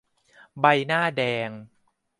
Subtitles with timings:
[0.59, 1.49] ใบหน้าแดง